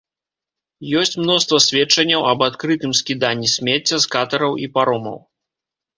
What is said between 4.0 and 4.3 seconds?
з